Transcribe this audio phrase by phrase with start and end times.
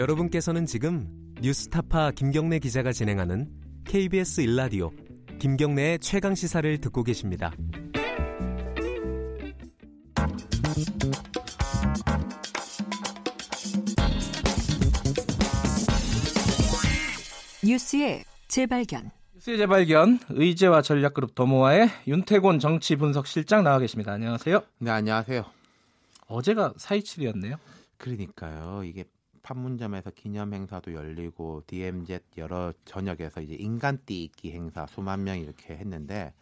[0.00, 1.06] 여러분께서는 지금
[1.42, 3.50] 뉴스타파 김경래 기자가 진행하는
[3.84, 4.90] KBS 일라디오
[5.38, 7.52] 김경래의 최강 시사를 듣고 계십니다.
[17.62, 19.10] 뉴스의 재발견.
[19.34, 24.12] 뉴스의 재발견 의제와 전략그룹 더모아의 윤태곤 정치 분석 실장 나와 계십니다.
[24.12, 24.62] 안녕하세요.
[24.78, 25.44] 네, 안녕하세요.
[26.26, 27.58] 어제가 4.27이었네요.
[27.98, 28.82] 그러니까요.
[28.84, 29.04] 이게
[29.42, 36.32] 판문점에서 기념 행사도 열리고 DMZ 여러 전역에서 이제 인간띠 있기 행사 수만 명 이렇게 했는데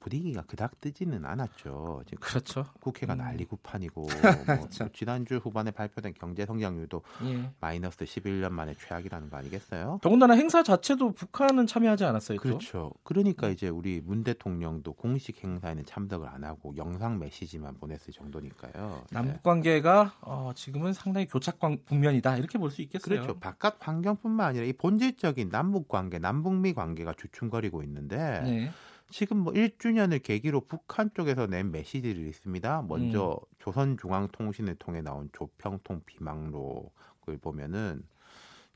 [0.00, 2.02] 분위기가 그닥 뜨지는 않았죠.
[2.06, 2.64] 지금 그렇죠.
[2.80, 3.18] 국회가 음.
[3.18, 4.06] 난리구판이고
[4.66, 4.84] 그렇죠.
[4.84, 7.50] 뭐 지난주 후반에 발표된 경제 성장률도 예.
[7.60, 9.98] 마이너스 11년 만에 최악이라는 거 아니겠어요?
[10.02, 12.38] 더군다나 행사 자체도 북한은 참여하지 않았어요.
[12.38, 12.42] 또?
[12.42, 12.92] 그렇죠.
[13.04, 19.04] 그러니까 이제 우리 문 대통령도 공식 행사에는 참석을 안 하고 영상 메시지만 보냈을 정도니까요.
[19.10, 19.14] 네.
[19.14, 23.02] 남북 관계가 어, 지금은 상당히 교착 관- 국면이다 이렇게 볼 수 있겠어요.
[23.22, 23.38] 그렇죠.
[23.38, 28.70] 바깥 환경뿐만 아니라 이 본질적인 남북 관계, 남북미 관계가 주춤거리고 있는데 네.
[29.10, 32.82] 지금 뭐 1주년을 계기로 북한 쪽에서 낸 메시지들이 있습니다.
[32.88, 33.54] 먼저 음.
[33.58, 38.04] 조선중앙통신을 통해 나온 조평통 비망록을 보면은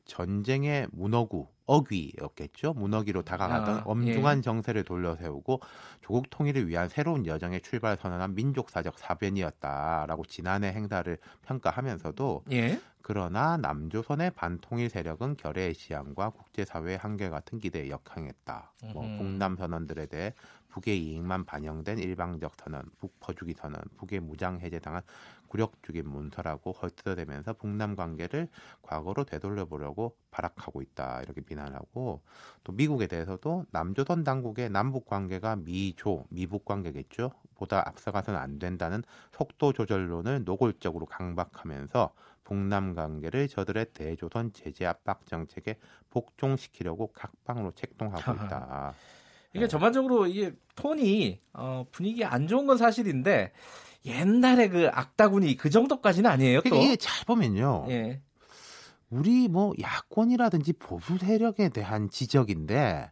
[0.05, 2.75] 전쟁의 문어구 어귀였겠죠.
[2.75, 5.61] 문어기로 다가가던 아, 엄중한 정세를 돌려세우고
[6.03, 12.79] 조국 통일을 위한 새로운 여정의 출발 선언한 민족사적 사변이었다라고 지난해 행사를 평가하면서도 예.
[13.07, 18.73] 그러나 남조선의 반통일 세력은 결의의 시향과 국제사회의 한계 같은 기대에 역행했다.
[18.95, 19.03] 뭐.
[19.19, 20.33] 북남 선언들에 대해
[20.71, 25.03] 북의 이익만 반영된 일방적 선언, 북퍼주기 선언, 북의 무장 해제당한
[25.49, 28.49] 굴욕적인 문서라고 헐뜯어대면서 북남 관계를
[28.81, 32.23] 과거로 되돌려보려고 발악하고 있다 이렇게 비난하고
[32.65, 39.73] 또 미국에 대해서도 남조선 당국의 남북 관계가 미조 미북 관계겠죠 보다 앞서가서는 안 된다는 속도
[39.73, 42.13] 조절론을 노골적으로 강박하면서
[42.45, 45.77] 북남 관계를 저들의 대조선 제재 압박 정책에
[46.11, 48.95] 복종시키려고 각방으로 책동하고 있다.
[49.55, 49.69] 이게 네.
[49.69, 53.53] 전반적으로 이게 톤이 어, 분위기 안 좋은 건 사실인데
[54.05, 56.59] 옛날에 그 악다군이 그 정도까지는 아니에요.
[56.59, 56.71] 또.
[56.71, 57.87] 그러니까 이게 잘 보면요.
[57.89, 58.21] 예.
[59.11, 63.11] 우리 뭐 야권이라든지 보수 세력에 대한 지적인데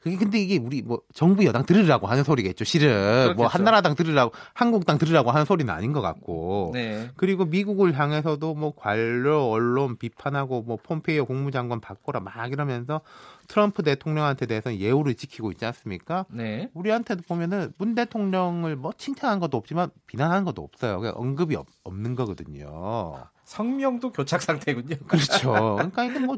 [0.00, 2.64] 그게 근데 이게 우리 뭐 정부 여당 들으라고 하는 소리겠죠.
[2.64, 3.34] 실은 그렇겠죠.
[3.34, 6.70] 뭐 한나라당 들으라고 한국당 들으라고 하는 소리는 아닌 것 같고.
[6.72, 7.10] 네.
[7.16, 13.00] 그리고 미국을 향해서도 뭐 관료 언론 비판하고 뭐 폼페이오 국무장관 바꿔라 막 이러면서
[13.48, 16.26] 트럼프 대통령한테 대해서는 예우를 지키고 있지 않습니까?
[16.30, 16.70] 네.
[16.74, 21.00] 우리한테도 보면은 문 대통령을 뭐 칭찬한 것도 없지만 비난한 것도 없어요.
[21.00, 23.24] 그냥 언급이 없, 없는 거거든요.
[23.44, 24.96] 성명도 교착 상태군요.
[25.08, 25.52] 그렇죠.
[25.76, 26.36] 그러니까 이게 뭐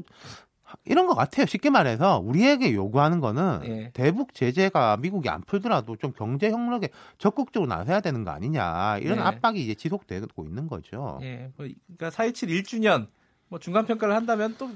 [0.85, 1.47] 이런 것 같아요.
[1.47, 3.91] 쉽게 말해서 우리에게 요구하는 거는 예.
[3.93, 9.25] 대북 제재가 미국이 안 풀더라도 좀 경제 협력에 적극적으로 나서야 되는 거 아니냐 이런 네.
[9.25, 11.19] 압박이 이제 지속되고 있는 거죠.
[11.23, 11.51] 예.
[11.57, 11.67] 뭐,
[11.97, 13.09] 그러니까 4.27 1주년
[13.49, 14.71] 뭐 중간 평가를 한다면 또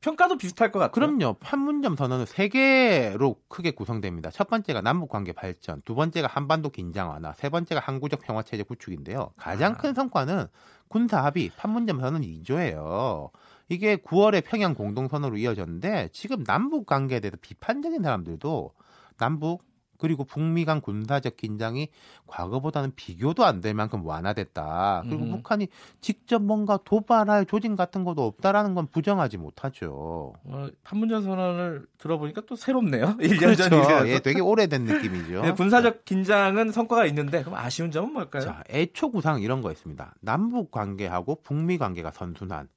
[0.00, 0.92] 평가도 비슷할 것 같아요.
[0.92, 1.34] 그럼요.
[1.40, 4.30] 판문점 선언은 세 개로 크게 구성됩니다.
[4.30, 8.62] 첫 번째가 남북 관계 발전, 두 번째가 한반도 긴장 완화, 세 번째가 항구적 평화 체제
[8.62, 9.30] 구축인데요.
[9.36, 9.76] 가장 아.
[9.76, 10.46] 큰 성과는
[10.88, 13.30] 군사 합의 판문점 선언 2조예요.
[13.68, 18.72] 이게 9월에 평양 공동 선언으로 이어졌는데 지금 남북 관계에 대해서 비판적인 사람들도
[19.18, 19.64] 남북
[19.98, 21.88] 그리고 북미 간 군사적 긴장이
[22.26, 25.04] 과거보다는 비교도 안 될 만큼 완화됐다.
[25.06, 25.30] 그리고 음.
[25.30, 25.68] 북한이
[26.02, 30.34] 직접 뭔가 도발할 조짐 같은 것도 없다라는 건 부정하지 못하죠.
[30.44, 33.16] 어, 판문점 선언을 들어보니까 또 새롭네요.
[33.18, 33.68] 1년 전이라서.
[33.70, 34.08] 그렇죠.
[34.08, 35.40] 예, 되게 오래된 느낌이죠.
[35.40, 38.42] 네, 군사적 긴장은 성과가 있는데 그럼 아쉬운 점은 뭘까요?
[38.42, 40.14] 자, 애초 구상 이런 거 있습니다.
[40.20, 42.68] 남북 관계하고 북미 관계가 선순환.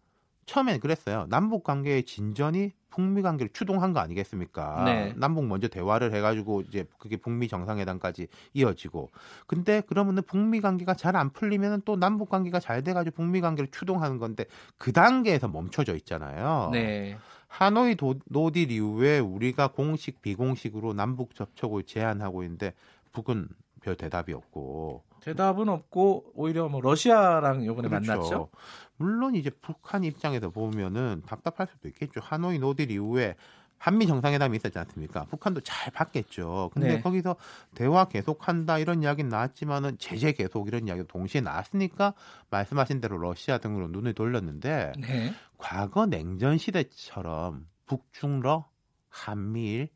[0.49, 1.27] 처음엔 그랬어요.
[1.29, 4.83] 남북 관계의 진전이 북미 관계를 추동한 거 아니겠습니까?
[4.83, 5.13] 네.
[5.15, 9.11] 남북 먼저 대화를 해가지고 이제 그게 북미 정상회담까지 이어지고.
[9.45, 14.17] 근데 그러면은 북미 관계가 잘 안 풀리면은 또 남북 관계가 잘 돼가지고 북미 관계를 추동하는
[14.17, 14.45] 건데
[14.77, 16.69] 그 단계에서 멈춰져 있잖아요.
[16.71, 17.17] 네.
[17.47, 22.73] 하노이 도, no deal 이후에 우리가 공식 비공식으로 남북 접촉을 제한하고 있는데
[23.11, 23.49] 북은
[23.81, 28.11] 별 대답이 없고 대답은 없고 오히려 뭐 러시아랑 이번에 그렇죠.
[28.11, 28.49] 만났죠.
[28.97, 32.19] 물론 이제 북한 입장에서 보면은 답답할 수도 있겠죠.
[32.21, 33.35] 하노이 노딜 이후에
[33.79, 35.23] 한미 정상회담이 있었지 않습니까?
[35.25, 36.69] 북한도 잘 받겠죠.
[36.73, 37.01] 근데 네.
[37.01, 37.37] 거기서
[37.73, 42.13] 대화 계속한다 이런 이야기는 나왔지만은 제재 계속 이런 이야기도 동시에 나왔으니까
[42.49, 45.33] 말씀하신 대로 러시아 등으로 눈을 돌렸는데 네.
[45.57, 48.67] 과거 냉전 시대처럼 북중러
[49.09, 49.89] 한미일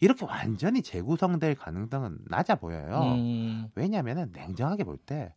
[0.00, 3.02] 이렇게 완전히 재구성될 가능성은 낮아 보여요.
[3.14, 5.34] 음, 왜냐하면 냉정하게 볼 때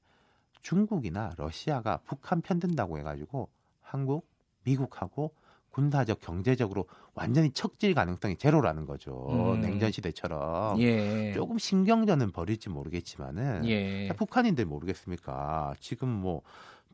[0.61, 3.49] 중국이나 러시아가 북한 편든다고 해가지고
[3.81, 4.27] 한국,
[4.63, 5.33] 미국하고
[5.71, 9.55] 군사적, 경제적으로 완전히 척질 가능성이 제로라는 거죠.
[9.55, 9.61] 음.
[9.61, 11.33] 냉전 시대처럼 예.
[11.33, 14.09] 조금 신경전은 벌일지 모르겠지만은 예.
[14.15, 15.73] 북한인들 모르겠습니까?
[15.79, 16.43] 지금 뭐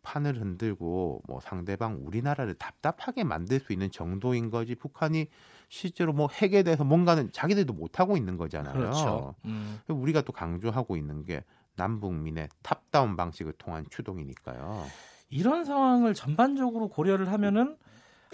[0.04, 5.28] 판을 흔들고 뭐 상대방 우리나라를 답답하게 만들 수 있는 정도인 거지 북한이
[5.70, 8.74] 실제로 뭐 핵에 대해서 뭔가는 자기들도 못 하고 있는 거잖아요.
[8.74, 9.36] 그렇죠.
[9.46, 9.80] 음.
[9.88, 11.44] 우리가 또 강조하고 있는 게
[11.76, 14.86] 남북미의 top-down 방식을 통한 추동이니까요.
[15.30, 17.78] 이런 상황을 전반적으로 고려를 하면은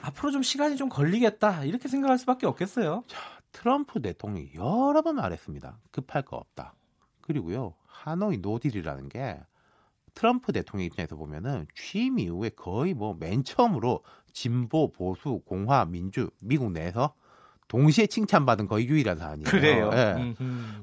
[0.01, 3.03] 앞으로 좀 시간이 좀 걸리겠다 이렇게 생각할 수밖에 없겠어요.
[3.51, 5.79] 트럼프 대통령이 여러 번 말했습니다.
[5.91, 6.73] 급할 거 없다.
[7.21, 9.39] 그리고요 하노이 no deal이라는 게
[10.15, 14.01] 트럼프 대통령 입장에서 보면은 취임 이후에 거의 뭐 맨 처음으로
[14.33, 17.13] 진보, 보수, 공화, 민주 미국 내에서
[17.67, 19.45] 동시에 칭찬받은 거의 유일한 사안이에요.
[19.49, 19.89] 그래요.
[19.93, 20.33] 예.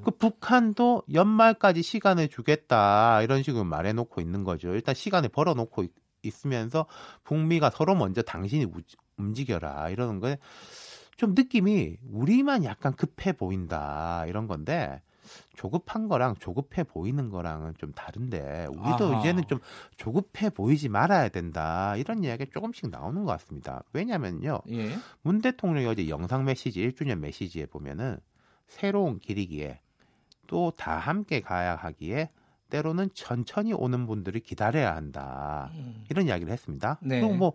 [0.03, 4.69] 그 북한도 연말까지 시간을 주겠다 이런 식으로 말해놓고 있는 거죠.
[4.73, 5.93] 일단 시간을 벌어놓고 있-
[6.23, 6.85] 있으면서
[7.23, 8.81] 북미가 서로 먼저 당신이 우-
[9.17, 10.37] 움직여라 이러는 거에
[11.15, 15.01] 좀 느낌이 우리만 약간 급해 보인다 이런 건데
[15.55, 19.19] 조급한 거랑 조급해 보이는 거랑은 좀 다른데 우리도 아하.
[19.19, 19.59] 이제는 좀
[19.97, 23.83] 조급해 보이지 말아야 된다 이런 이야기 조금씩 나오는 것 같습니다.
[23.93, 24.61] 왜냐면요.
[24.71, 24.95] 예.
[25.21, 28.17] 문 대통령이 어제 영상 메시지 1주년 메시지에 보면은
[28.67, 29.79] 새로운 길이기에
[30.47, 32.29] 또 다 함께 가야 하기에
[32.69, 35.69] 때로는 천천히 오는 분들을 기다려야 한다.
[35.75, 36.03] 음.
[36.09, 36.97] 이런 이야기를 했습니다.
[37.01, 37.19] 네.
[37.21, 37.53] 그리고 뭐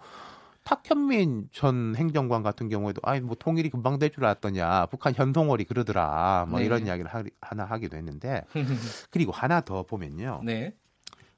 [0.68, 6.46] 탁현민 전 행정관 같은 경우에도 아니 뭐 통일이 금방 될 줄 알았더냐 북한 현송월이 그러더라
[6.48, 6.66] 뭐 네.
[6.66, 8.44] 이런 이야기를 하, 하나 하기도 했는데
[9.10, 10.74] 그리고 하나 더 보면요 네.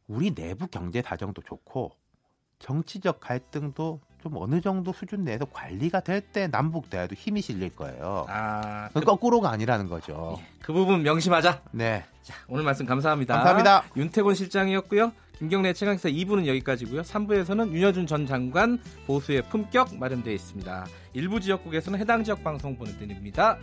[0.08, 1.92] 우리 내부 경제 사정도 좋고
[2.58, 8.26] 정치적 갈등도 좀 어느 정도 수준 내에서 관리가 될 때 남북 대화도 힘이 실릴 거예요.
[8.28, 10.38] 아, 그 그, 거꾸로가 아니라는 거죠.
[10.60, 11.62] 그 부분 명심하자.
[11.72, 12.04] 네.
[12.22, 13.34] 자, 오늘 말씀 감사합니다.
[13.34, 13.84] 감사합니다.
[13.96, 15.12] 윤태곤 실장이었고요.
[15.40, 17.00] 김경래 최강사 2부는 여기까지고요.
[17.00, 20.86] 3부에서는 윤여준 전 장관 보수의 품격 마련되어 있습니다.
[21.14, 23.58] 일부 지역국에서는 해당 지역 방송 보내드립니다.